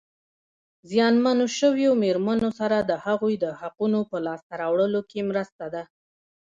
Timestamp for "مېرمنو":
2.03-2.49